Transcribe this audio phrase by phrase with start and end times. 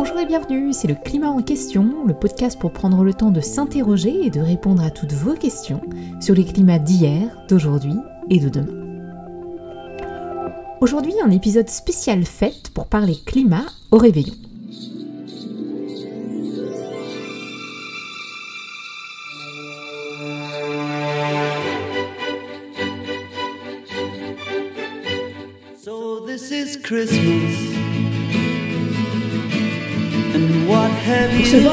[0.00, 3.40] Bonjour et bienvenue, c'est le Climat en question, le podcast pour prendre le temps de
[3.40, 5.80] s'interroger et de répondre à toutes vos questions
[6.20, 7.96] sur les climats d'hier, d'aujourd'hui
[8.30, 8.78] et de demain.
[10.80, 14.34] Aujourd'hui, un épisode spécial fête pour parler climat au réveillon.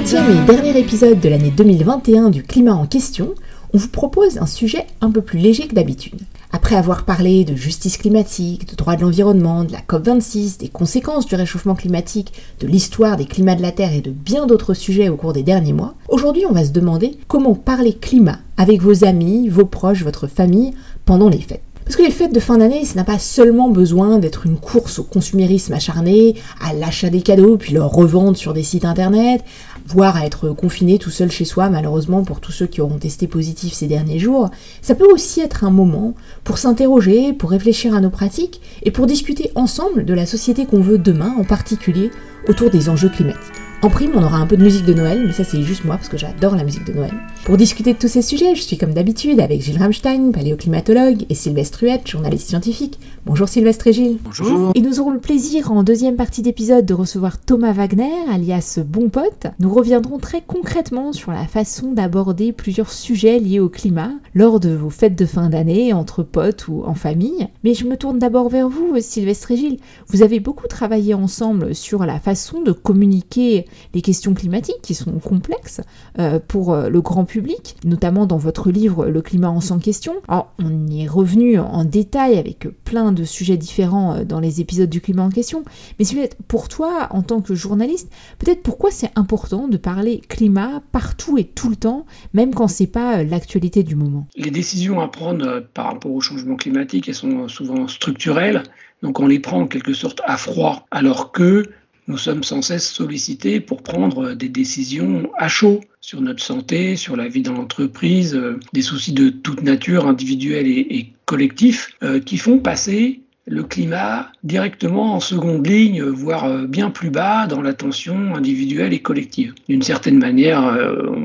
[0.05, 3.33] Pour ce 20e et dernier épisode de l'année 2021 du climat en question,
[3.73, 6.21] on vous propose un sujet un peu plus léger que d'habitude.
[6.51, 11.25] Après avoir parlé de justice climatique, de droit de l'environnement, de la COP26, des conséquences
[11.25, 15.09] du réchauffement climatique, de l'histoire des climats de la Terre et de bien d'autres sujets
[15.09, 19.05] au cours des derniers mois, aujourd'hui on va se demander comment parler climat avec vos
[19.05, 20.75] amis, vos proches, votre famille
[21.05, 21.63] pendant les fêtes.
[21.85, 24.97] Parce que les fêtes de fin d'année, ça n'a pas seulement besoin d'être une course
[24.97, 29.43] au consumérisme acharné, à l'achat des cadeaux, puis leur revente sur des sites internet,
[29.85, 33.27] voire à être confiné tout seul chez soi, malheureusement pour tous ceux qui auront testé
[33.27, 34.49] positif ces derniers jours.
[34.81, 39.07] Ça peut aussi être un moment pour s'interroger, pour réfléchir à nos pratiques et pour
[39.07, 42.11] discuter ensemble de la société qu'on veut demain, en particulier
[42.47, 43.64] autour des enjeux climatiques.
[43.85, 45.97] En prime, on aura un peu de musique de Noël, mais ça c'est juste moi
[45.97, 47.13] parce que j'adore la musique de Noël.
[47.43, 51.35] Pour discuter de tous ces sujets, je suis comme d'habitude avec Gilles Ramstein, paléoclimatologue, et
[51.35, 52.99] Sylvestre Huette, journaliste scientifique.
[53.27, 54.17] Bonjour Sylvestre et Gilles.
[54.23, 54.71] Bonjour.
[54.73, 59.09] Et nous aurons le plaisir en deuxième partie d'épisode de recevoir Thomas Wagner, alias Bon
[59.09, 59.45] Pote.
[59.59, 64.69] Nous reviendrons très concrètement sur la façon d'aborder plusieurs sujets liés au climat lors de
[64.69, 67.49] vos fêtes de fin d'année, entre potes ou en famille.
[67.63, 69.79] Mais je me tourne d'abord vers vous, Sylvestre et Gilles.
[70.07, 75.19] Vous avez beaucoup travaillé ensemble sur la façon de communiquer les questions climatiques qui sont
[75.19, 75.81] complexes
[76.19, 80.15] euh, pour euh, le grand public, notamment dans votre livre Le climat en sans question.
[80.27, 84.61] Alors, on y est revenu en détail avec plein de sujets différents euh, dans les
[84.61, 85.63] épisodes du climat en question,
[85.99, 86.05] mais
[86.47, 91.43] pour toi, en tant que journaliste, peut-être pourquoi c'est important de parler climat partout et
[91.43, 94.27] tout le temps, même quand c'est pas l'actualité du moment?
[94.35, 98.63] Les décisions à prendre par rapport au changement climatique, elles sont souvent structurelles,
[99.01, 101.65] donc on les prend en quelque sorte à froid, alors que
[102.07, 107.15] nous sommes sans cesse sollicités pour prendre des décisions à chaud sur notre santé, sur
[107.15, 112.37] la vie dans l'entreprise, euh, des soucis de toute nature, individuels et, collectifs, euh, qui
[112.37, 118.35] font passer le climat directement en seconde ligne, voire euh, bien plus bas dans l'attention
[118.35, 119.55] individuelle et collective.
[119.67, 120.77] D'une certaine manière,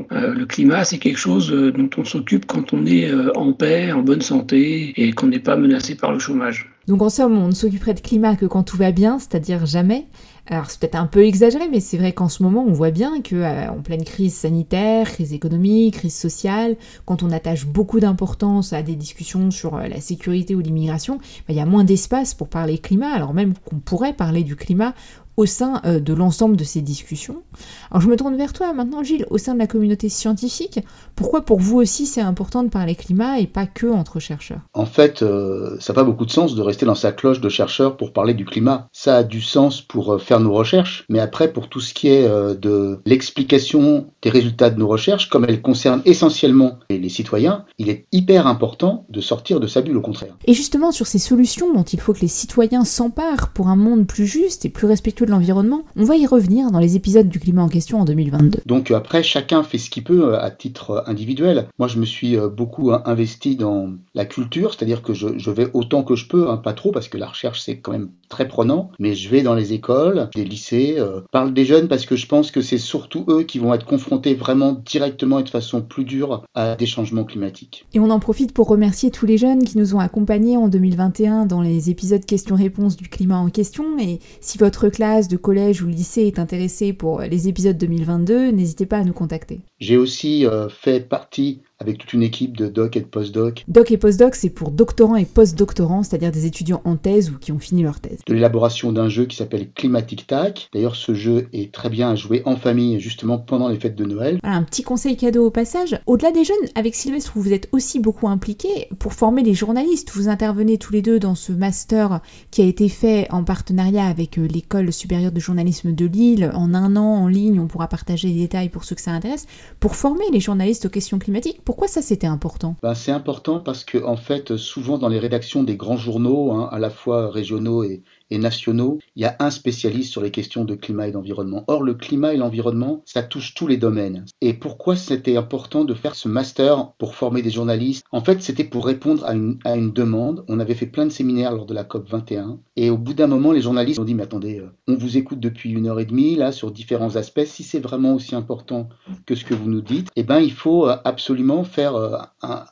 [0.09, 4.21] le climat, c'est quelque chose dont on s'occupe quand on est en paix, en bonne
[4.21, 6.69] santé et qu'on n'est pas menacé par le chômage.
[6.87, 10.05] Donc en somme, on ne s'occuperait de climat que quand tout va bien, c'est-à-dire jamais.
[10.47, 13.21] Alors c'est peut-être un peu exagéré, mais c'est vrai qu'en ce moment, on voit bien
[13.21, 16.75] que euh, en pleine crise sanitaire, crise économique, crise sociale,
[17.05, 21.49] quand on attache beaucoup d'importance à des discussions sur euh, la sécurité ou l'immigration, bah,
[21.49, 24.95] il y a moins d'espace pour parler climat, alors même qu'on pourrait parler du climat
[25.37, 27.41] au sein euh, de l'ensemble de ces discussions.
[27.89, 30.79] Alors je me tourne vers toi maintenant Gilles, au sein de la communauté scientifique,
[31.15, 34.61] pourquoi pour vous aussi c'est important de parler climat et pas que entre chercheurs?
[34.73, 37.49] En fait, euh, ça n'a pas beaucoup de sens de rester dans sa cloche de
[37.49, 38.87] chercheur pour parler du climat.
[38.91, 42.09] Ça a du sens pour euh, faire nos recherches, mais après pour tout ce qui
[42.09, 47.89] est de l'explication des résultats de nos recherches, comme elles concernent essentiellement les citoyens, il
[47.89, 50.35] est hyper important de sortir de sa bulle au contraire.
[50.45, 54.07] Et justement sur ces solutions dont il faut que les citoyens s'emparent pour un monde
[54.07, 57.39] plus juste et plus respectueux de l'environnement, on va y revenir dans les épisodes du
[57.39, 58.59] climat en question en 2022.
[58.65, 61.67] Donc euh, après, chacun fait ce qu'il peut euh, à titre euh, individuel.
[61.79, 66.15] Moi, je me suis beaucoup investi dans la culture, c'est-à-dire que je, vais autant que
[66.15, 69.13] je peux, hein, pas trop, parce que la recherche, c'est quand même très prenant, mais
[69.13, 70.97] je vais dans les écoles, des lycées,
[71.31, 74.33] parle des jeunes, parce que je pense que c'est surtout eux qui vont être confrontés
[74.33, 77.85] vraiment directement et de façon plus dure à des changements climatiques.
[77.93, 81.45] Et on en profite pour remercier tous les jeunes qui nous ont accompagnés en 2021
[81.45, 83.99] dans les épisodes questions-réponses du climat en question.
[83.99, 88.85] Et si votre classe de collège ou lycée est intéressé pour les épisodes 2022, n'hésitez
[88.85, 89.61] pas à nous contacter.
[89.81, 93.65] J'ai aussi euh, fait partie avec toute une équipe de doc et de postdoc.
[93.67, 97.51] Doc et postdoc, c'est pour doctorants et postdoctorants, c'est-à-dire des étudiants en thèse ou qui
[97.51, 98.19] ont fini leur thèse.
[98.27, 100.69] De l'élaboration d'un jeu qui s'appelle Climatic Tac.
[100.73, 104.05] D'ailleurs, ce jeu est très bien à jouer en famille, justement pendant les fêtes de
[104.05, 104.39] Noël.
[104.43, 105.99] un petit conseil cadeau au passage.
[106.05, 110.11] Au-delà des jeunes, avec Sylvestre, vous êtes aussi beaucoup impliqué pour former les journalistes.
[110.13, 114.37] Vous intervenez tous les deux dans ce master qui a été fait en partenariat avec
[114.37, 116.51] euh, l'école supérieure de journalisme de Lille.
[116.53, 119.47] En un an, en ligne, on pourra partager les détails pour ceux que ça intéresse,
[119.79, 121.61] pour former les journalistes aux questions climatiques.
[121.63, 122.75] Pourquoi ça c'était important?
[122.81, 126.69] Ben, C'est important parce que en fait, souvent dans les rédactions des grands journaux, hein,
[126.71, 128.01] à la fois régionaux et,
[128.37, 131.63] nationaux, il y a un spécialiste sur les questions de climat et d'environnement.
[131.67, 134.25] Or, le climat et l'environnement, ça touche tous les domaines.
[134.41, 138.05] Et pourquoi c'était important de faire ce master pour former des journalistes?
[138.11, 140.43] En fait, c'était pour répondre à une, à une demande.
[140.47, 142.59] On avait fait plein de séminaires lors de la COP 21.
[142.75, 145.39] Et au bout d'un moment, les journalistes ont dit, mais attendez, euh, on vous écoute
[145.39, 147.45] depuis une heure et demie, là, sur différents aspects.
[147.45, 148.89] Si c'est vraiment aussi important
[149.25, 152.17] que ce que vous nous dites, eh ben, il faut euh, absolument faire euh,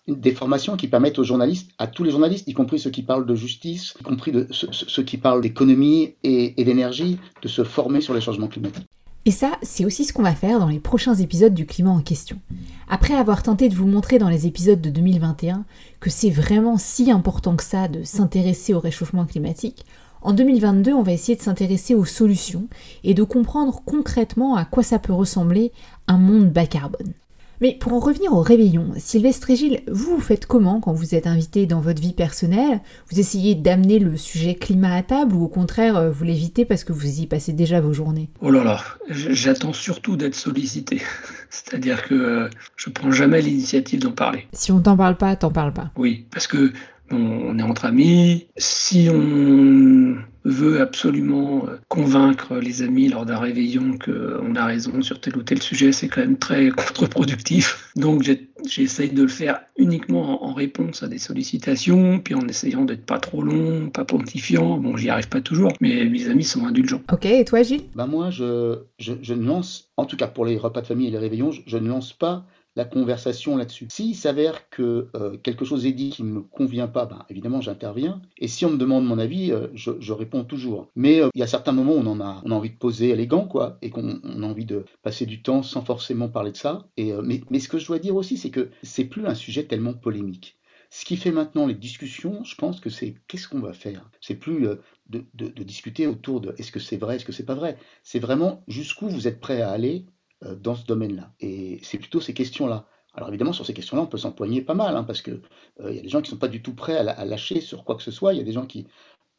[0.08, 3.26] des formations qui permettent aux journalistes, à tous les journalistes, y compris ceux qui parlent
[3.26, 8.02] de justice, y compris de ceux, qui parlent d'économie et, et d'énergie, de se former
[8.02, 8.88] sur les changements climatiques.
[9.26, 12.00] Et ça, c'est aussi ce qu'on va faire dans les prochains épisodes du climat en
[12.00, 12.40] question.
[12.88, 15.66] Après avoir tenté de vous montrer dans les épisodes de 2021
[16.00, 19.86] que c'est vraiment si important que ça de s'intéresser au réchauffement climatique,
[20.22, 22.68] en 2022, on va essayer de s'intéresser aux solutions
[23.04, 25.72] et de comprendre concrètement à quoi ça peut ressembler
[26.08, 27.14] un monde bas carbone.
[27.62, 31.14] Mais pour en revenir au réveillon, Sylvestre et Gilles, vous, vous faites comment quand vous
[31.14, 32.80] êtes invité dans votre vie personnelle?
[33.12, 36.86] Vous essayez d'amener le sujet climat à table ou au contraire, euh, vous l'évitez parce
[36.86, 38.30] que vous y passez déjà vos journées?
[38.42, 38.80] Oh là là,
[39.10, 41.02] j'attends surtout d'être sollicité.
[41.50, 44.48] C'est-à-dire que euh, je prends jamais l'initiative d'en parler.
[44.54, 45.92] Si on t'en parle pas, t'en parles pas.
[45.98, 46.72] Oui, parce que
[47.12, 48.48] on est entre amis.
[48.58, 50.16] Si on
[50.46, 55.44] veut absolument euh, convaincre les amis lors d'un réveillon qu'on a raison sur tel ou
[55.44, 57.92] tel sujet, c'est quand même très contre-productif.
[57.96, 58.24] Donc
[58.66, 63.20] j'essaye de le faire uniquement en réponse à des sollicitations, puis en essayant d'être pas
[63.20, 64.78] trop long, pas pontifiant.
[64.78, 67.02] Bon, j'y arrive pas toujours, mais mes amis sont indulgents.
[67.12, 67.84] Ok, et toi Gilles?
[67.96, 71.08] Bah moi, je, je, je, ne lance, en tout cas pour les repas de famille
[71.08, 72.46] et les réveillons, je, je ne lance pas
[72.80, 73.88] la conversation là-dessus.
[73.92, 77.60] S'il s'avère que euh, quelque chose est dit qui ne me convient pas, ben, évidemment
[77.60, 78.22] j'interviens.
[78.38, 80.88] Et si on me demande mon avis, euh, je, réponds toujours.
[80.96, 82.78] Mais euh, il y a certains moments où on en a, on a envie de
[82.78, 86.58] poser élégant, quoi, et qu'on a envie de passer du temps sans forcément parler de
[86.58, 86.88] ça.
[86.96, 89.66] Et, mais, mais ce que je dois dire aussi, c'est que c'est plus un sujet
[89.66, 90.58] tellement polémique.
[90.90, 94.10] Ce qui fait maintenant les discussions, je pense que c'est qu'est-ce qu'on va faire?
[94.22, 94.62] C'est plus
[95.10, 97.78] de, de, discuter autour de est-ce que c'est vrai, est-ce que c'est pas vrai?
[98.04, 100.06] C'est vraiment jusqu'où vous êtes prêt à aller
[100.42, 101.34] dans ce domaine-là.
[101.40, 102.88] Et c'est plutôt ces questions-là.
[103.14, 105.42] Alors évidemment, sur ces questions-là, on peut s'empoigner pas mal, hein, parce qu'il
[105.82, 107.84] euh, y a des gens qui ne sont pas du tout prêts à, lâcher sur
[107.84, 108.34] quoi que ce soit.
[108.34, 108.88] Il y a des gens qui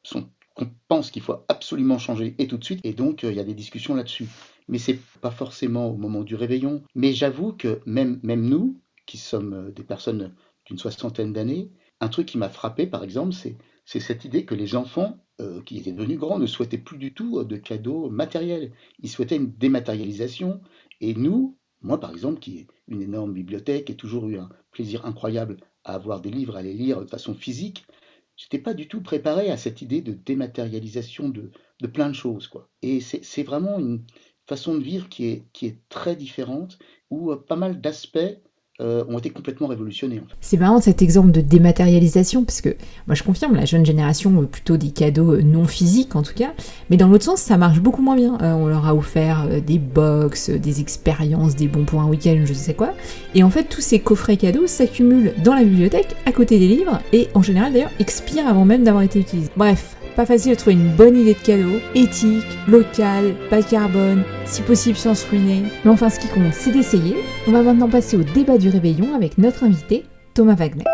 [0.02, 3.36] sont qu'on pense qu'il faut absolument changer et tout de suite, et donc euh, il
[3.36, 4.26] y a des discussions là-dessus.
[4.68, 6.82] Mais c'est pas forcément au moment du réveillon.
[6.94, 10.34] Mais j'avoue que même, même nous, qui sommes des personnes
[10.66, 11.70] d'une soixantaine d'années,
[12.00, 15.18] un truc qui m'a frappé, par exemple, c'est cette idée que les enfants
[15.64, 18.72] qui étaient devenus grands ne souhaitaient plus du tout de cadeaux matériels.
[19.02, 20.60] Ils souhaitaient une dématérialisation,
[21.00, 25.06] et nous, moi par exemple, qui ai une énorme bibliothèque et toujours eu un plaisir
[25.06, 27.86] incroyable à avoir des livres, à les lire de façon physique,
[28.36, 31.50] j'étais pas du tout préparé à cette idée de dématérialisation de,
[31.80, 32.48] de plein de choses.
[32.48, 32.68] Quoi.
[32.82, 34.04] Et c'est vraiment une
[34.46, 36.78] façon de vivre qui est, qui est très différente,
[37.10, 38.18] où euh, pas mal d'aspects
[38.80, 40.22] euh, ont été complètement révolutionnés.
[40.40, 42.70] C'est marrant cet exemple de dématérialisation, parce que
[43.06, 46.34] moi je confirme, la jeune génération veut plutôt des cadeaux euh, non physiques en tout
[46.34, 46.52] cas,
[46.88, 48.38] mais dans l'autre sens ça marche beaucoup moins bien.
[48.42, 52.54] Euh, on leur a offert des box, des expériences, des bons pour un week-end, je
[52.54, 52.90] sais quoi,
[53.34, 57.00] et en fait tous ces coffrets cadeaux s'accumulent dans la bibliothèque à côté des livres,
[57.12, 59.50] et en général d'ailleurs expirent avant même d'avoir été utilisés.
[59.56, 64.62] Bref, pas facile de trouver une bonne idée de cadeau, éthique, local, bas carbone, si
[64.62, 65.62] possible sans se ruiner.
[65.84, 67.16] Mais enfin, ce qui compte, c'est d'essayer.
[67.46, 70.84] On va maintenant passer au débat du réveillon avec notre invité, Thomas Wagner.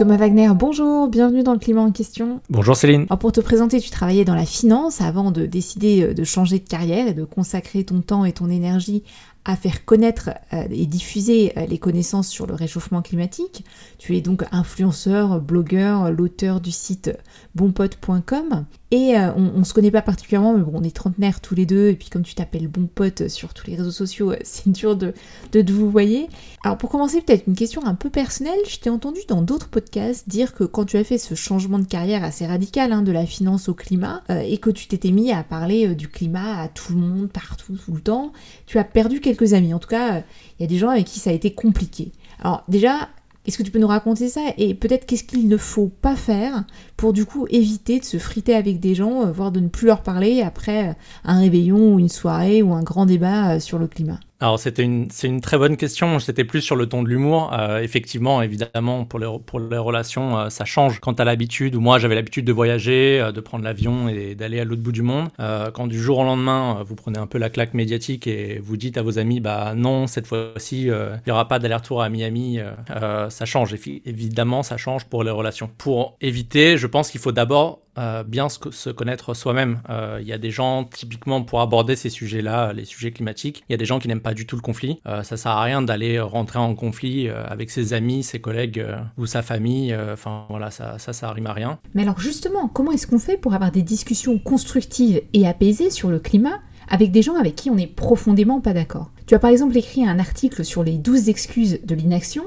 [0.00, 2.40] Thomas Wagner, bonjour, bienvenue dans le climat en question.
[2.48, 3.02] Bonjour Céline.
[3.10, 6.58] Alors pour te présenter, tu travaillais dans la finance avant de décider euh, de changer
[6.58, 9.02] de carrière et de consacrer ton temps et ton énergie
[9.44, 13.62] à faire connaître euh, et diffuser euh, les connaissances sur le réchauffement climatique.
[13.98, 17.10] Tu es donc influenceur, blogueur, l'auteur du site
[17.54, 21.54] bonpote.com et euh, on, on, se connaît pas particulièrement, mais bon, on est trentenaires tous
[21.54, 24.70] les deux, et puis comme tu t'appelles bon pote sur tous les réseaux sociaux, c'est
[24.70, 25.14] dur de,
[25.52, 26.28] de, vous voyer.
[26.64, 30.28] Alors pour commencer, peut-être une question un peu personnelle, je t'ai entendu dans d'autres podcasts
[30.28, 33.26] dire que quand tu as fait ce changement de carrière assez radical, hein, de la
[33.26, 37.00] finance au climat, et que tu t'étais mis à parler du climat à tout le
[37.00, 38.32] monde, partout, tout le temps,
[38.66, 39.72] tu as perdu quelques amis.
[39.74, 40.22] En tout cas,
[40.58, 42.12] il y a des gens avec qui ça a été compliqué.
[42.40, 43.08] Alors déjà,
[43.46, 46.64] est-ce que tu peux nous raconter ça Et peut-être qu'est-ce qu'il ne faut pas faire
[46.96, 49.86] pour du coup éviter de se friter avec des gens, euh, voire de ne plus
[49.86, 53.86] leur parler après un réveillon ou une soirée ou un grand débat euh, sur le
[53.86, 54.20] climat?
[54.40, 56.18] Alors c'était une, c'est une très bonne question.
[56.18, 57.52] C'était plus sur le ton de l'humour.
[57.52, 61.74] Euh, effectivement, évidemment, pour les, pour les relations, euh, ça change quand tu as l'habitude,
[61.76, 64.92] ou moi j'avais l'habitude de voyager, euh, de prendre l'avion et d'aller à l'autre bout
[64.92, 65.28] du monde.
[65.74, 68.96] quand du jour au lendemain, vous prenez un peu la claque médiatique et vous dites
[68.96, 73.44] à vos amis, bah non, cette fois-ci, il n'y aura pas d'aller-retour à Miami, ça
[73.44, 73.74] change.
[74.06, 75.70] Évidemment, ça change pour les relations.
[75.78, 79.80] Pour éviter, je pense qu'il faut d'abord euh, bien se, connaître soi-même.
[79.90, 83.72] Euh, il y a des gens, typiquement, pour aborder ces sujets-là, les sujets climatiques, il
[83.72, 85.00] y a des gens qui n'aiment pas du tout le conflit.
[85.06, 88.84] Euh, ça sert à rien d'aller rentrer en conflit avec ses amis, ses collègues
[89.18, 89.94] ou sa famille.
[90.12, 91.78] Enfin, voilà, ça, ça, ça rime à rien.
[91.94, 96.10] Mais alors, justement, comment est-ce qu'on fait pour avoir des discussions constructives et apaisées sur
[96.10, 99.10] le climat avec des gens avec qui on n'est profondément pas d'accord?
[99.26, 102.44] Tu as par exemple écrit un article sur les 12 excuses de l'inaction,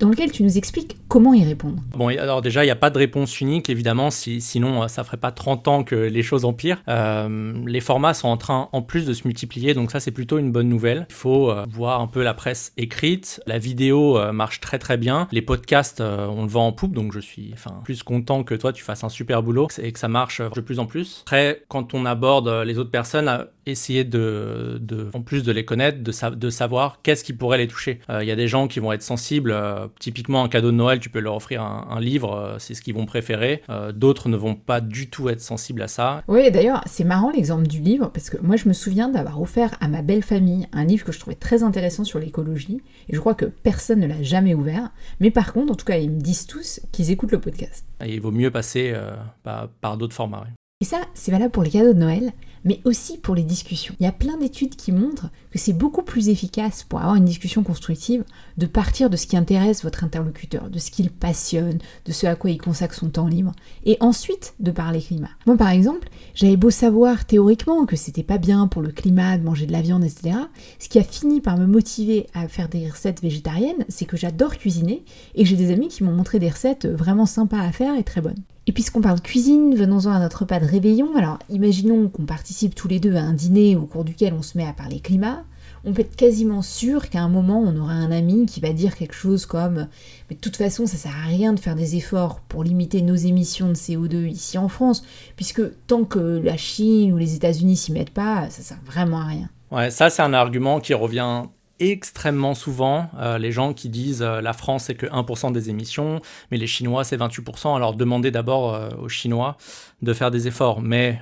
[0.00, 1.82] dans lequel tu nous expliques comment y répondre.
[1.96, 5.04] Bon, alors déjà, il n'y a pas de réponse unique, évidemment, si, sinon euh, ça
[5.04, 6.82] ferait pas 30 ans que les choses empirent.
[6.88, 10.38] Euh, les formats sont en train, en plus, de se multiplier, donc ça, c'est plutôt
[10.38, 11.06] une bonne nouvelle.
[11.10, 13.40] Il faut euh, voir un peu la presse écrite.
[13.46, 15.28] La vidéo marche très très bien.
[15.32, 18.82] Les podcasts, on le vend en poupe, donc je suis plus content que toi, tu
[18.82, 21.22] fasses un super boulot et que ça marche de plus en plus.
[21.26, 26.02] Après, quand on aborde les autres personnes, essayer de, de, en plus de les connaître,
[26.02, 28.00] de de savoir qu'est-ce qui pourrait les toucher.
[28.10, 30.76] Euh, il y a des gens qui vont être sensibles, euh, typiquement un cadeau de
[30.76, 33.62] Noël, tu peux leur offrir un, livre, euh, c'est ce qu'ils vont préférer.
[33.94, 36.22] D'autres ne vont pas du tout être sensibles à ça.
[36.28, 39.70] Oui, d'ailleurs, c'est marrant l'exemple du livre, parce que moi je me souviens d'avoir offert
[39.80, 43.20] à ma belle famille un livre que je trouvais très intéressant sur l'écologie, et je
[43.20, 46.20] crois que personne ne l'a jamais ouvert, mais par contre, en tout cas, ils me
[46.20, 47.84] disent tous qu'ils écoutent le podcast.
[48.04, 48.94] il vaut mieux passer
[49.42, 50.44] par, par d'autres formats.
[50.82, 52.32] Et ça, c'est valable pour les cadeaux de Noël,
[52.64, 53.94] mais aussi pour les discussions.
[54.00, 57.24] Il y a plein d'études qui montrent que c'est beaucoup plus efficace pour avoir une
[57.24, 58.24] discussion constructive
[58.58, 62.34] de partir de ce qui intéresse votre interlocuteur, de ce qu'il passionne, de ce à
[62.34, 63.52] quoi il consacre son temps libre,
[63.84, 65.30] et ensuite de parler climat.
[65.46, 69.44] Moi par exemple, j'avais beau savoir théoriquement que c'était pas bien pour le climat de
[69.44, 70.36] manger de la viande, etc.
[70.80, 74.56] Ce qui a fini par me motiver à faire des recettes végétariennes, c'est que j'adore
[74.56, 75.04] cuisiner
[75.36, 78.20] et j'ai des amis qui m'ont montré des recettes vraiment sympas à faire et très
[78.20, 78.42] bonnes.
[78.66, 81.16] Et puisqu'on parle cuisine, venons-en à notre repas de réveillon.
[81.16, 84.56] Alors, imaginons qu'on participe tous les deux à un dîner au cours duquel on se
[84.56, 85.42] met à parler climat.
[85.84, 88.94] On peut être quasiment sûr qu'à un moment, on aura un ami qui va dire
[88.94, 89.88] quelque chose comme
[90.30, 93.16] Mais de toute façon, ça sert à rien de faire des efforts pour limiter nos
[93.16, 95.02] émissions de CO2 ici en France,
[95.34, 99.24] puisque tant que la Chine ou les États-Unis s'y mettent pas, ça sert vraiment à
[99.24, 99.50] rien.
[99.72, 101.44] Ouais, ça, c'est un argument qui revient
[101.90, 106.20] extrêmement souvent euh, les gens qui disent euh, la France c'est que 1% des émissions,
[106.50, 107.74] mais les Chinois c'est 28%.
[107.76, 109.56] Alors demandez d'abord euh, aux Chinois
[110.02, 110.80] de faire des efforts.
[110.80, 111.20] Mais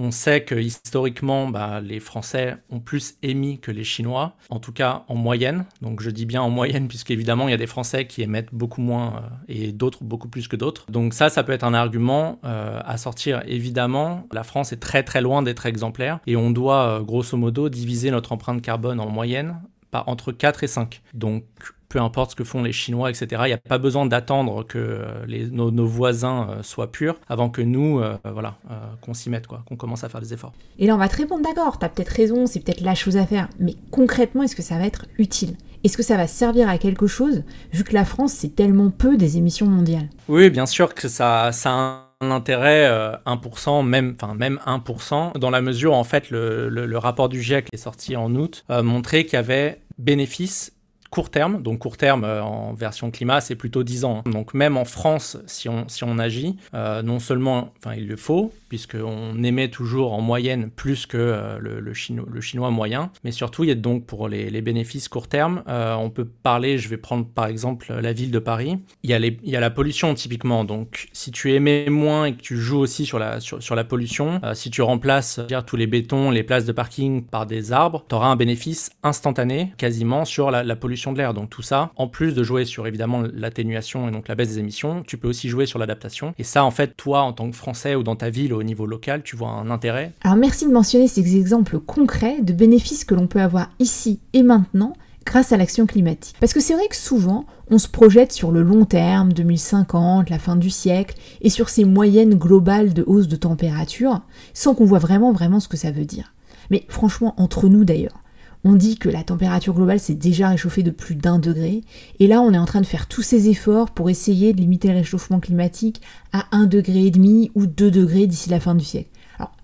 [0.00, 4.72] on sait que historiquement, bah, les Français ont plus émis que les Chinois, en tout
[4.72, 5.66] cas en moyenne.
[5.82, 8.80] Donc je dis bien en moyenne, puisqu'évidemment, il y a des Français qui émettent beaucoup
[8.80, 10.90] moins euh, et d'autres beaucoup plus que d'autres.
[10.90, 13.42] Donc ça, ça peut être un argument euh, à sortir.
[13.46, 17.68] Évidemment, la France est très très loin d'être exemplaire et on doit, euh, grosso modo,
[17.68, 21.02] diviser notre empreinte carbone en moyenne par entre 4 et 5.
[21.12, 21.44] Donc
[21.90, 23.26] peu importe ce que font les Chinois, etc.
[23.44, 27.50] Il n'y a pas besoin d'attendre que euh, les, nos, voisins euh, soient purs avant
[27.50, 28.56] que nous, euh, voilà,
[29.02, 30.52] qu'on s'y mette, quoi, qu'on commence à faire des efforts.
[30.78, 33.16] Et là, on va te répondre, d'accord, tu as peut-être raison, c'est peut-être la chose
[33.16, 35.56] à faire, mais concrètement, est-ce que ça va être utile?
[35.82, 37.42] Est-ce que ça va servir à quelque chose,
[37.72, 40.08] vu que la France, c'est tellement peu des émissions mondiales?
[40.28, 42.86] Oui, bien sûr que ça, ça a un intérêt
[43.26, 47.42] 1%, même, enfin, même 1%, dans la mesure où en fait le, le, rapport du
[47.42, 50.74] GIEC qui est sorti en août montrait qu'il y avait bénéfice
[51.10, 51.62] court terme.
[51.62, 54.22] Donc court terme euh, en version climat, c'est plutôt 10 ans.
[54.26, 58.16] Donc même en France, si on, si on agit, euh, non seulement, enfin il le
[58.16, 63.12] faut, puisqu'on émet toujours en moyenne plus que euh, le, le, chinois, le, chinois, moyen,
[63.24, 66.78] mais surtout il y a donc pour les, les bénéfices court terme, on peut parler,
[66.78, 70.64] je vais prendre par exemple la ville de Paris, il y a, la pollution typiquement,
[70.64, 74.40] donc si tu émets moins et que tu joues aussi sur la, sur, la pollution,
[74.54, 78.28] si tu remplaces tous les bétons, les places de parking par des arbres, tu auras
[78.28, 81.34] un bénéfice instantané quasiment sur la pollution de l'air.
[81.34, 84.58] Donc tout ça, en plus de jouer sur évidemment l'atténuation et donc la baisse des
[84.58, 86.34] émissions, tu peux aussi jouer sur l'adaptation.
[86.38, 88.86] Et ça, en fait, toi, en tant que Français ou dans ta ville au niveau
[88.86, 90.12] local, tu vois un intérêt.
[90.22, 94.42] Alors merci de mentionner ces exemples concrets de bénéfices que l'on peut avoir ici et
[94.42, 94.94] maintenant
[95.26, 96.36] grâce à l'action climatique.
[96.40, 100.38] Parce que c'est vrai que souvent, on se projette sur le long terme, 2050, la
[100.38, 104.22] fin du siècle, et sur ces moyennes globales de hausse de température,
[104.54, 106.32] sans qu'on voit vraiment vraiment ce que ça veut dire.
[106.70, 108.22] Mais franchement, entre nous d'ailleurs,
[108.64, 111.82] on dit que la température globale s'est déjà réchauffée de plus d'un degré,
[112.18, 114.88] et là on est en train de faire tous ces efforts pour essayer de limiter
[114.88, 116.00] le réchauffement climatique
[116.32, 119.10] à un degré et demi ou deux degrés d'ici la fin du siècle.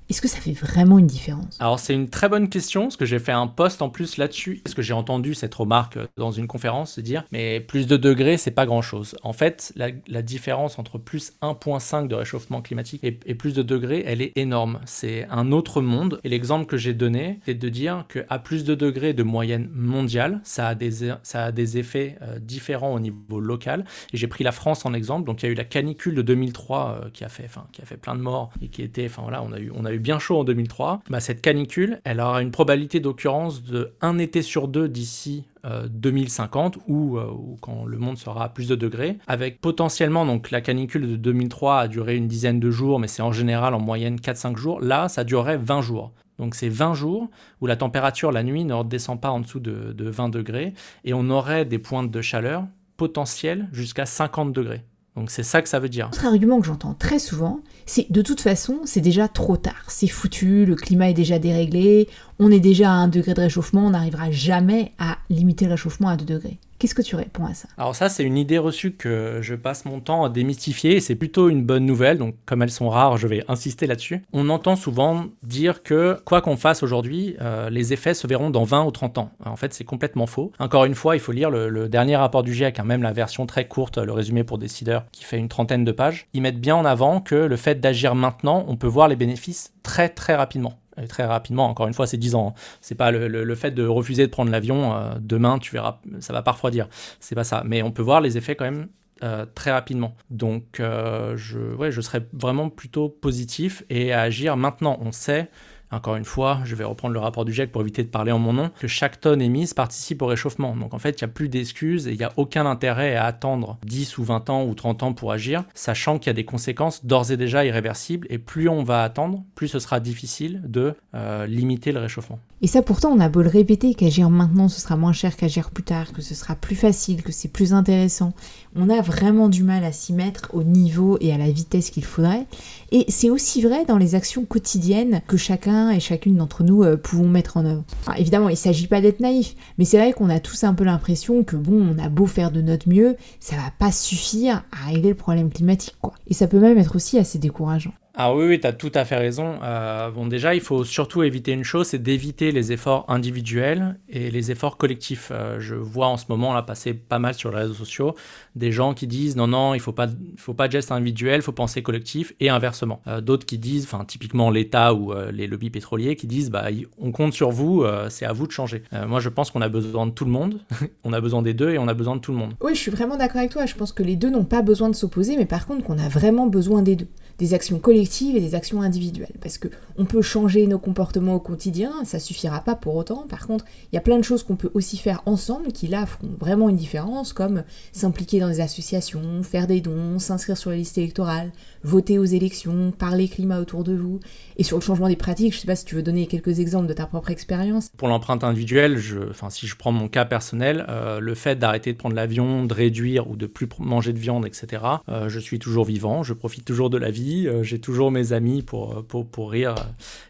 [0.09, 1.57] Est-ce que ça fait vraiment une différence?
[1.59, 4.61] Alors c'est une très bonne question, parce que j'ai fait un post en plus là-dessus,
[4.63, 8.37] parce que j'ai entendu cette remarque dans une conférence se dire, mais plus de degrés,
[8.37, 9.17] c'est pas grand-chose.
[9.25, 14.23] En fait, la, différence entre plus 1.5 de réchauffement climatique et, plus de degrés, elle
[14.23, 14.81] est énorme.
[14.87, 18.75] C'est un autre monde, et l'exemple que j'ai donné, c'est de dire qu'à plus de
[18.75, 23.41] degrés de moyenne mondiale, ça a des, ça a des effets euh, différents au niveau
[23.41, 26.15] local, et j'ai pris la France en exemple, donc il y a eu la canicule
[26.15, 29.07] de 2003 euh, qui, a fait, qui a fait plein de morts, et qui était,
[29.07, 32.01] enfin voilà, on a eu, on a eu bien chaud en 2003, bah, cette canicule,
[32.05, 35.45] elle aura une probabilité d'occurrence de un été sur deux d'ici
[35.89, 40.61] 2050 ou, ou, quand le monde sera à plus de degrés, avec potentiellement, donc la
[40.61, 44.15] canicule de 2003 a duré une dizaine de jours, mais c'est en général en moyenne
[44.15, 46.13] 4-5 jours, là ça durerait 20 jours.
[46.39, 49.95] Donc c'est 20 jours où la température la nuit ne redescend pas en dessous de,
[49.99, 50.75] 20 degrés
[51.05, 54.85] et on aurait des pointes de chaleur potentielles jusqu'à 50 degrés.
[55.17, 56.09] Donc c'est ça que ça veut dire.
[56.09, 59.85] Autre argument que j'entends très souvent, c'est de toute façon, c'est déjà trop tard.
[59.89, 63.87] C'est foutu, le climat est déjà déréglé, on est déjà à 1 degré de réchauffement,
[63.87, 66.59] on n'arrivera jamais à limiter le réchauffement à 2 degrés.
[66.79, 67.69] Qu'est-ce que tu réponds à ça?
[67.79, 71.15] Alors ça, c'est une idée reçue que je passe mon temps à démystifier et c'est
[71.15, 72.19] plutôt une bonne nouvelle.
[72.19, 74.23] Donc comme elles sont rares, je vais insister là-dessus.
[74.35, 78.65] On entend souvent dire que quoi qu'on fasse aujourd'hui, euh, les effets se verront dans
[78.65, 79.31] 20 ou 30 ans.
[79.45, 80.53] En fait, c'est complètement faux.
[80.59, 83.47] Encore une fois, il faut lire le, dernier rapport du GIEC, hein, même la version
[83.47, 86.27] très courte, le résumé pour décideurs, qui fait une trentaine de pages.
[86.35, 89.73] Ils mettent bien en avant que le fait d'agir maintenant, on peut voir les bénéfices
[89.83, 91.69] très très rapidement très rapidement.
[91.69, 92.55] Encore une fois, c'est 10 ans.
[92.57, 92.61] Hein.
[92.81, 96.43] C'est pas le, fait de refuser de prendre l'avion euh, demain, tu verras, ça va
[96.43, 96.89] pas refroidir.
[97.21, 97.63] C'est pas ça.
[97.67, 98.89] Mais on peut voir les effets quand même
[99.23, 100.17] euh, très rapidement.
[100.31, 104.99] Donc, euh, je, ouais, je serais vraiment plutôt positif et à agir maintenant.
[105.01, 105.51] On sait
[105.93, 108.39] encore une fois, je vais reprendre le rapport du GIEC pour éviter de parler en
[108.39, 110.75] mon nom, que chaque tonne émise participe au réchauffement.
[110.77, 113.25] Donc en fait, il n'y a plus d'excuses et il n'y a aucun intérêt à
[113.25, 116.45] attendre 10 ou 20 ans ou 30 ans pour agir, sachant qu'il y a des
[116.45, 120.95] conséquences d'ores et déjà irréversibles et plus on va attendre, plus ce sera difficile de
[121.15, 122.39] euh, limiter le réchauffement.
[122.63, 125.71] Et ça pourtant, on a beau le répéter qu'agir maintenant ce sera moins cher qu'agir
[125.71, 128.33] plus tard, que ce sera plus facile, que c'est plus intéressant.
[128.79, 132.05] On a vraiment du mal à s'y mettre au niveau et à la vitesse qu'il
[132.05, 132.47] faudrait.
[132.93, 136.97] Et c'est aussi vrai dans les actions quotidiennes que chacun et chacune d'entre nous euh,
[136.97, 137.85] pouvons mettre en œuvre.
[138.19, 140.85] évidemment, il ne s'agit pas d'être naïf, mais c'est vrai qu'on a tous un peu
[140.85, 144.91] l'impression que bon, on a beau faire de notre mieux, ça va pas suffire à
[144.91, 146.13] régler le problème climatique, quoi.
[146.29, 147.93] Et ça peut même être aussi assez décourageant.
[148.19, 149.59] Ah oui, oui tu as tout à fait raison.
[149.63, 154.31] Euh, bon, déjà, il faut surtout éviter une chose, c'est d'éviter les efforts individuels et
[154.31, 155.31] les efforts collectifs.
[155.31, 158.15] Euh, je vois en ce moment là passer pas mal sur les réseaux sociaux
[158.55, 160.07] des gens qui disent non, non, il faut pas,
[160.39, 163.03] faut pas de geste individuel, il faut penser collectif et inversement.
[163.07, 166.69] Euh, d'autres qui disent, enfin typiquement l'État ou les lobbies pétroliers qui disent bah
[166.99, 168.83] on compte sur vous, c'est à vous de changer.
[169.07, 170.61] moi, je pense qu'on a besoin de tout le monde,
[171.05, 172.55] on a besoin des deux et on a besoin de tout le monde.
[172.63, 173.67] Oui, je suis vraiment d'accord avec toi.
[173.67, 176.09] Je pense que les deux n'ont pas besoin de s'opposer, mais par contre qu'on a
[176.09, 177.09] vraiment besoin des deux
[177.39, 179.35] des actions collectives et des actions individuelles.
[179.41, 183.27] Parce que on peut changer nos comportements au quotidien, ça suffira pas pour autant.
[183.29, 186.07] Par contre, il y a plein de choses qu'on peut aussi faire ensemble qui là
[186.07, 190.77] feront vraiment une différence, comme s'impliquer dans des associations, faire des dons, s'inscrire sur la
[190.77, 191.53] liste électorale,
[191.83, 194.21] voter aux élections, parler climat autour de vous.
[194.57, 196.87] Et sur le changement des pratiques, je sais pas si tu veux donner quelques exemples
[196.87, 197.91] de ta propre expérience.
[197.97, 198.99] Pour l'empreinte individuelle,
[199.31, 202.73] enfin, si je prends mon cas personnel, euh, le fait d'arrêter de prendre l'avion, de
[202.73, 206.65] réduire ou de plus manger de viande, etc., euh, je suis toujours vivant, je profite
[206.65, 209.75] toujours de la vie euh, j'ai toujours mes amis pour, pour, pour, rire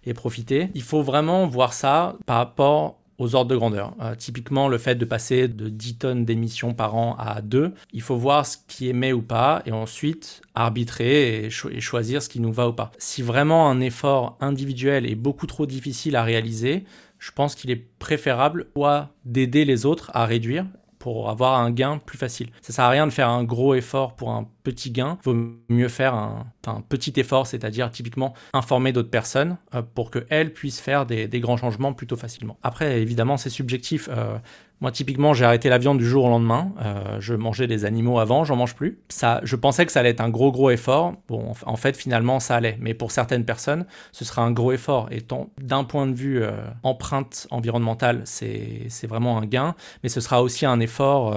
[0.04, 0.68] et profiter.
[0.74, 3.94] Il faut vraiment voir ça par rapport aux ordres de grandeur.
[4.00, 8.02] Euh, typiquement, le fait de passer de 10 tonnes d'émissions par an à 2, il
[8.02, 12.40] faut voir ce qui émet ou pas et ensuite arbitrer et, et, choisir ce qui
[12.40, 12.92] nous va ou pas.
[12.98, 16.84] Si vraiment un effort individuel est beaucoup trop difficile à réaliser,
[17.18, 20.66] je pense qu'il est préférable soit d'aider les autres à réduire
[20.98, 22.48] pour avoir un gain plus facile.
[22.62, 25.16] Ça sert à rien de faire un gros effort pour un petit gain.
[25.22, 25.36] Vaut
[25.68, 26.44] mieux faire un,
[26.88, 31.92] petit effort, c'est-à-dire typiquement informer d'autres personnes euh, pour qu'elles puissent faire des, grands changements
[31.92, 32.58] plutôt facilement.
[32.64, 34.08] Après, évidemment, c'est subjectif.
[34.10, 34.38] Euh,
[34.82, 36.72] moi, typiquement, j'ai arrêté la viande du jour au lendemain.
[36.82, 38.98] Euh, je mangeais des animaux avant, j'en mange plus.
[39.08, 41.14] Ça, je pensais que ça allait être un gros, gros effort.
[41.28, 42.76] Bon, en fait, finalement, ça allait.
[42.80, 45.08] Mais pour certaines personnes, ce sera un gros effort.
[45.10, 45.24] Et
[45.58, 46.50] d'un point de vue euh,
[46.82, 49.74] empreinte environnementale, c'est vraiment un gain.
[50.02, 51.34] Mais ce sera aussi un effort.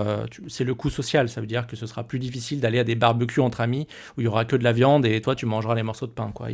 [0.48, 1.30] C'est le coût social.
[1.30, 4.22] Ça veut dire que ce sera plus difficile d'aller à des barbecues entre amis où
[4.22, 6.32] il y aura que de la viande et toi, tu mangeras les morceaux de pain.
[6.34, 6.48] Quoi.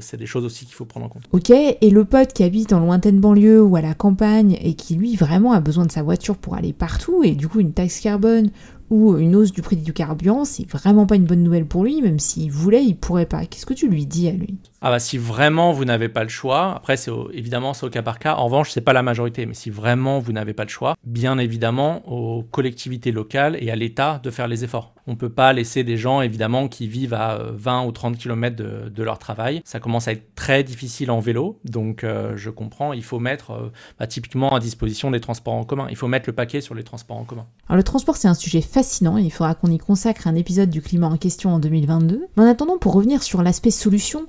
[0.00, 1.24] C'est des choses aussi qu'il faut prendre en compte.
[1.32, 1.50] Ok.
[1.50, 5.16] Et le pote qui habite en lointaine banlieue ou à la campagne et qui lui
[5.16, 8.50] vraiment a besoin de sa voiture pour aller partout et du coup une taxe carbone
[8.90, 12.00] ou une hausse du prix du carburant, c'est vraiment pas une bonne nouvelle pour lui,
[12.02, 13.44] même s'il voulait, il pourrait pas.
[13.44, 14.58] Qu'est-ce que tu lui dis à lui?
[14.82, 18.02] Ah bah si vraiment vous n'avez pas le choix, après c'est évidemment c'est au cas
[18.02, 20.68] par cas, en revanche c'est pas la majorité, mais si vraiment vous n'avez pas le
[20.68, 24.92] choix, bien évidemment aux collectivités locales et à l'État de faire les efforts.
[25.08, 28.56] On peut pas laisser des gens évidemment qui vivent à 20 euh, ou 30 km
[28.56, 29.62] de, leur travail.
[29.64, 33.52] Ça commence à être très difficile en vélo, donc euh, je comprends, il faut mettre
[33.52, 35.86] euh, bah, typiquement à disposition des transports en commun.
[35.90, 37.46] Il faut mettre le paquet sur les transports en commun.
[37.68, 40.82] Alors le transport c'est un sujet fascinant, il faudra qu'on y consacre un épisode du
[40.82, 42.26] climat en question en 2022.
[42.36, 44.26] Mais en attendant, pour revenir sur l'aspect solution,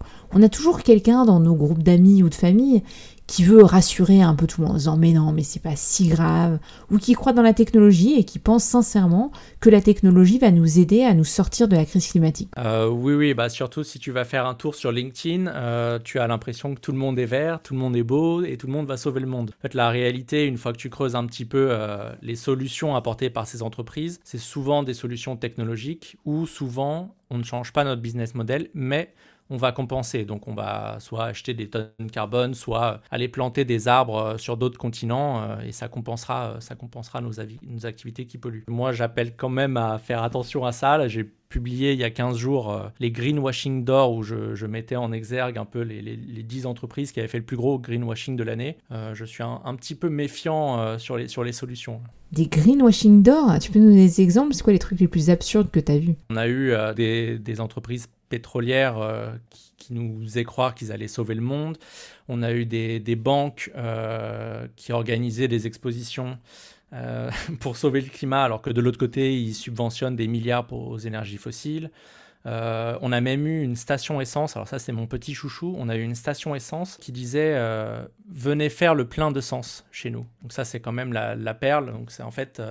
[0.48, 2.82] a toujours quelqu'un dans nos groupes d'amis ou de famille
[3.28, 5.76] qui veut rassurer un peu tout le monde en disant mais non mais c'est pas
[5.76, 10.40] si grave ou qui croit dans la technologie et qui pense sincèrement que la technologie
[10.40, 12.50] va nous aider à nous sortir de la crise climatique.
[12.58, 16.20] Euh, oui oui bah surtout si tu vas faire un tour sur LinkedIn euh, tu
[16.20, 18.68] as l'impression que tout le monde est vert tout le monde est beau et tout
[18.68, 19.52] le monde va sauver le monde.
[19.60, 22.96] En fait la réalité une fois que tu creuses un petit peu euh, les solutions
[22.96, 27.84] apportées par ces entreprises c'est souvent des solutions technologiques ou souvent on ne change pas
[27.84, 29.14] notre business model mais
[29.50, 30.26] on va compenser.
[30.26, 34.38] Donc on va soit acheter des tonnes de carbone, soit aller planter des arbres euh,
[34.38, 37.32] sur d'autres continents euh, et ça compensera, euh, ça compensera nos,
[37.64, 38.66] nos activités qui polluent.
[38.68, 41.08] Moi j'appelle quand même à faire attention à ça.
[41.08, 45.58] J'ai publié il y a 15 jours les greenwashing d'or où je, mettais en exergue
[45.58, 48.76] un peu les, les, 10 entreprises qui avaient fait le plus gros greenwashing de l'année.
[49.14, 52.02] je suis un, petit peu méfiant sur, les, sur les solutions.
[52.34, 54.54] Des greenwashing d'or Tu peux nous donner des exemples?
[54.56, 56.16] C'est quoi les trucs les plus absurdes que tu as vus?
[56.32, 61.34] On a eu des, des entreprises pétrolières euh, qui, nous faisaient croire qu'ils allaient sauver
[61.34, 61.78] le monde.
[62.28, 66.38] On a eu des, banques euh, qui organisaient des expositions
[66.92, 70.90] euh, pour sauver le climat, alors que de l'autre côté, ils subventionnent des milliards pour,
[70.90, 71.90] aux énergies fossiles.
[72.46, 75.96] on a même eu une station essence, alors ça c'est mon petit chouchou, on a
[75.96, 77.58] eu une station essence qui disait
[78.30, 80.26] venez faire le plein de sens chez nous.
[80.42, 82.62] Donc ça c'est quand même la, la perle, donc c'est en fait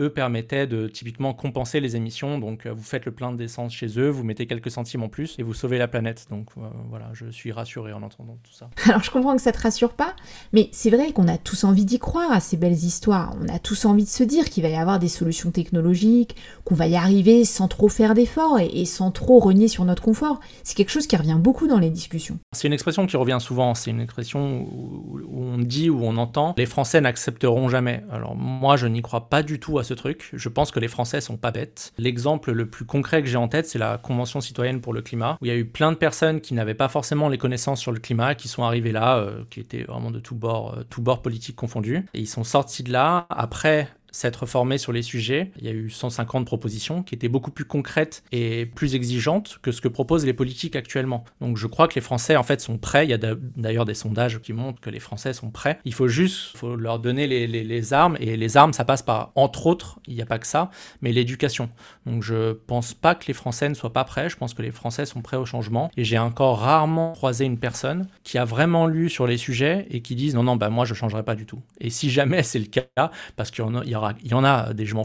[0.00, 2.38] eux permettaient de typiquement compenser les émissions.
[2.38, 5.36] Donc euh, vous faites le plein d'essence chez eux, vous mettez quelques centimes en plus
[5.38, 6.26] et vous sauvez la planète.
[6.30, 8.70] Donc euh, voilà, je suis rassuré en entendant tout ça.
[8.88, 10.14] Alors je comprends que ça te rassure pas,
[10.52, 13.34] mais c'est vrai qu'on a tous envie d'y croire à ces belles histoires.
[13.40, 16.74] On a tous envie de se dire qu'il va y avoir des solutions technologiques, qu'on
[16.74, 20.40] va y arriver sans trop faire d'efforts et, sans trop renier sur notre confort.
[20.62, 22.38] C'est quelque chose qui revient beaucoup dans les discussions.
[22.52, 23.74] C'est une expression qui revient souvent.
[23.74, 28.04] C'est une expression où, où on dit, où on entend, les Français n'accepteront jamais.
[28.10, 30.30] Alors moi, je n'y crois pas du tout à truc.
[30.32, 31.92] Je pense que les Français sont pas bêtes.
[31.98, 35.38] L'exemple le plus concret que j'ai en tête, c'est la Convention citoyenne pour le climat,
[35.40, 37.92] où il y a eu plein de personnes qui n'avaient pas forcément les connaissances sur
[37.92, 41.02] le climat, qui sont arrivées là, euh, qui étaient vraiment de tous bords, euh, tous
[41.02, 42.06] bords politiques confondus.
[42.14, 45.50] Et ils sont sortis de là après s'être formé sur les sujets.
[45.58, 49.72] Il y a eu 150 propositions qui étaient beaucoup plus concrètes et plus exigeantes que
[49.72, 51.24] ce que proposent les politiques actuellement.
[51.40, 53.06] Donc je crois que les Français en fait sont prêts.
[53.06, 53.18] Il y a
[53.56, 55.78] d'ailleurs des sondages qui montrent que les Français sont prêts.
[55.84, 59.32] Il faut juste faut leur donner les, les, armes et les armes ça passe par
[59.34, 61.70] entre autres, il n'y a pas que ça, mais l'éducation.
[62.06, 64.28] Donc je pense pas que les Français ne soient pas prêts.
[64.28, 67.58] Je pense que les Français sont prêts au changement et j'ai encore rarement croisé une
[67.58, 70.84] personne qui a vraiment lu sur les sujets et qui disent non non bah moi
[70.84, 71.60] je changerai pas du tout.
[71.80, 74.86] Et si jamais c'est le cas parce qu'il y, y il y en a des
[74.86, 75.04] je m'en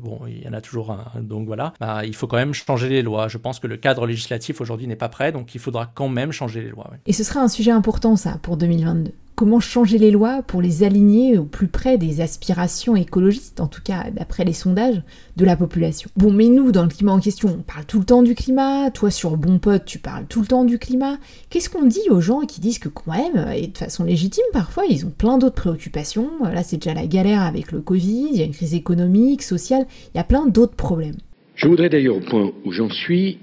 [0.00, 2.88] bon, il y en a toujours un, donc voilà, bah, il faut quand même changer
[2.88, 3.28] les lois.
[3.28, 6.32] Je pense que le cadre législatif aujourd'hui n'est pas prêt, donc il faudra quand même
[6.32, 6.90] changer les lois.
[7.06, 10.82] Et ce sera un sujet important, ça, pour 2022 comment changer les lois pour les
[10.82, 15.02] aligner au plus près des aspirations écologistes, en tout cas d'après les sondages,
[15.36, 16.10] de la population.
[16.16, 18.90] Bon, mais nous, dans le climat en question, on parle tout le temps du climat,
[18.90, 21.18] toi sur Bon Pote, tu parles tout le temps du climat.
[21.50, 24.84] Qu'est-ce qu'on dit aux gens qui disent que quand même, et de façon légitime parfois,
[24.88, 28.42] ils ont plein d'autres préoccupations, là c'est déjà la galère avec le Covid, il y
[28.42, 31.16] a une crise économique, sociale, il y a plein d'autres problèmes.
[31.54, 33.38] Je voudrais d'ailleurs, au point où j'en suis,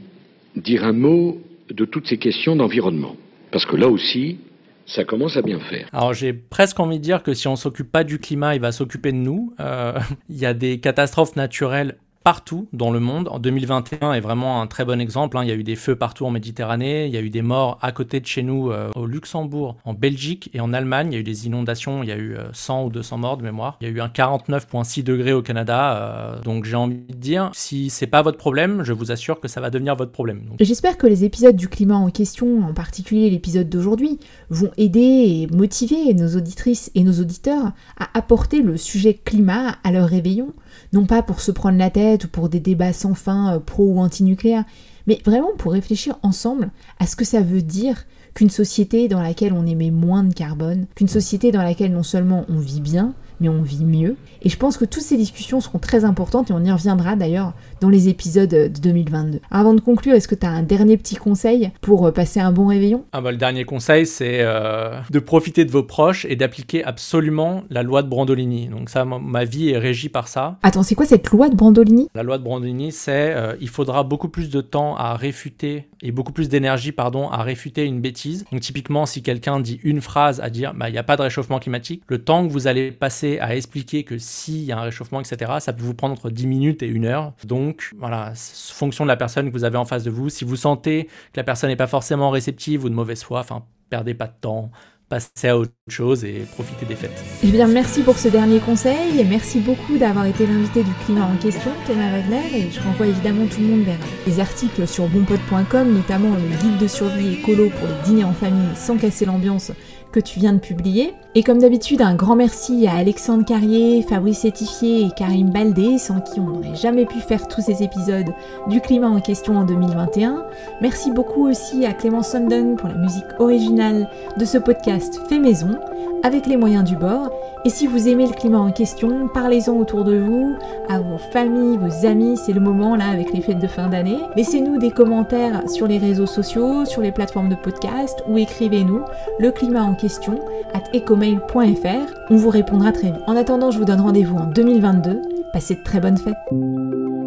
[0.56, 1.38] dire un mot
[1.70, 3.16] de toutes ces questions d'environnement.
[3.52, 4.38] Parce que là aussi,
[4.86, 5.88] ça commence à bien faire.
[5.94, 8.72] Alors j'ai presque envie de dire que si on s'occupe pas du climat, il va
[8.72, 9.54] s'occuper de nous.
[9.60, 9.98] Euh,
[10.30, 13.28] il y a des catastrophes naturelles partout dans le monde.
[13.30, 15.38] En 2021 est vraiment un très bon exemple.
[15.38, 15.44] Hein.
[15.44, 17.78] Il y a eu des feux partout en Méditerranée, il y a eu des morts
[17.82, 21.10] à côté de chez nous euh, au Luxembourg, en Belgique et en Allemagne.
[21.12, 23.38] Il y a eu des inondations, il y a eu 100 euh, ou 200 morts
[23.38, 23.78] de mémoire.
[23.82, 25.98] Il y a eu un 49,6 degrés au Canada.
[25.98, 29.48] Euh, donc j'ai envie de dire, si c'est pas votre problème, je vous assure que
[29.48, 30.44] ça va devenir votre problème.
[30.60, 35.48] J'espère que les épisodes du climat en question, en particulier l'épisode d'aujourd'hui, vont aider et
[35.56, 40.54] motiver nos auditrices et nos auditeurs à apporter le sujet climat à leur réveillon
[40.94, 43.86] non pas pour se prendre la tête ou pour des débats sans fin euh, pro
[43.86, 44.64] ou anti-nucléaire,
[45.08, 49.54] mais vraiment pour réfléchir ensemble à ce que ça veut dire qu'une société dans laquelle
[49.54, 53.50] on émet moins de carbone, qu'une société dans laquelle non seulement on vit bien, mais
[53.50, 54.16] on vit mieux.
[54.42, 57.54] Et je pense que toutes ces discussions seront très importantes et on y reviendra d'ailleurs
[57.82, 59.40] dans les épisodes de 2022.
[59.52, 62.52] Avant de conclure, est-ce que tu as un dernier petit conseil pour euh, passer un
[62.52, 63.06] bon réveillon?
[63.12, 67.64] Ah bah, Le dernier conseil, c'est euh, de profiter de vos proches et d'appliquer absolument
[67.70, 68.68] la loi de Brandolini.
[68.68, 70.58] Donc ça, ma vie est régie par ça.
[70.64, 72.08] Attends, c'est quoi cette loi de Brandolini?
[72.16, 76.12] La loi de Brandolini, c'est euh, il faudra beaucoup plus de temps à réfuter et
[76.12, 78.46] beaucoup plus d'énergie, pardon, à réfuter une bêtise.
[78.52, 81.22] Donc typiquement, si quelqu'un dit une phrase à dire, bah, il n'y a pas de
[81.22, 84.84] réchauffement climatique, le temps que vous allez passer à expliquer que s'il y a un
[84.84, 87.34] réchauffement, etc., ça peut vous prendre entre 10 minutes et une heure.
[87.46, 90.30] Donc voilà, fonction de la personne que vous avez en face de vous.
[90.30, 93.64] Si vous sentez que la personne n'est pas forcément réceptive ou de mauvaise foi, enfin,
[93.90, 94.72] perdez pas de temps,
[95.10, 97.24] passer à autre chose et profiter des fêtes.
[97.44, 101.26] Eh bien, merci pour ce dernier conseil et merci beaucoup d'avoir été l'invité du climat
[101.26, 102.58] en question, Thomas Wagner.
[102.58, 106.78] Et je renvoie évidemment tout le monde vers les articles sur bonpod.com, notamment le guide
[106.80, 109.72] de survie écolo pour les dîners en famille sans casser l'ambiance
[110.14, 111.16] que tu viens de publier.
[111.36, 116.22] Et comme d'habitude, un grand merci à Alexandre Carrier, Fabrice Etifier et Karim Baldé, sans
[116.22, 118.32] qui on n'aurait jamais pu faire tous ces épisodes
[118.70, 120.46] du climat en question en 2021.
[120.82, 125.80] Merci beaucoup aussi à Clément Sundon pour la musique originale de ce podcast fait maison,
[126.22, 127.32] avec les moyens du bord.
[127.66, 130.56] Et si vous aimez le climat en question, parlez-en autour de vous,
[130.90, 134.20] à vos familles, vos amis, c'est le moment là avec les fêtes de fin d'année.
[134.36, 139.02] Laissez-nous des commentaires sur les réseaux sociaux, sur les plateformes de podcast ou écrivez-nous
[139.40, 140.40] le climat en question
[140.74, 142.14] at ecomail.fr.
[142.30, 143.22] On vous répondra très vite.
[143.28, 145.22] En attendant, je vous donne rendez-vous en 2022.
[145.54, 147.23] Passez de très bonnes fêtes.